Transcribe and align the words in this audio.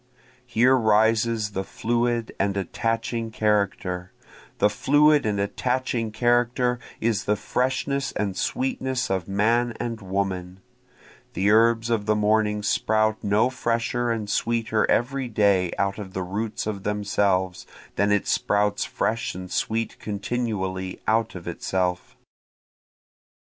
Here 0.47 0.75
rises 0.75 1.51
the 1.51 1.63
fluid 1.63 2.33
and 2.39 2.57
attaching 2.57 3.29
character, 3.29 4.11
The 4.57 4.67
fluid 4.67 5.27
and 5.27 5.39
attaching 5.39 6.11
character 6.11 6.79
is 6.99 7.25
the 7.25 7.35
freshness 7.35 8.11
and 8.13 8.35
sweetness 8.35 9.11
of 9.11 9.27
man 9.27 9.75
and 9.79 10.01
woman, 10.01 10.61
(The 11.33 11.51
herbs 11.51 11.91
of 11.91 12.07
the 12.07 12.15
morning 12.15 12.63
sprout 12.63 13.23
no 13.23 13.51
fresher 13.51 14.09
and 14.09 14.27
sweeter 14.27 14.89
every 14.89 15.27
day 15.27 15.71
out 15.77 15.99
of 15.99 16.13
the 16.13 16.23
roots 16.23 16.65
of 16.65 16.81
themselves, 16.81 17.67
than 17.95 18.11
it 18.11 18.25
sprouts 18.25 18.83
fresh 18.83 19.35
and 19.35 19.51
sweet 19.51 19.99
continually 19.99 20.99
out 21.07 21.35
of 21.35 21.47
itself.) 21.47 22.17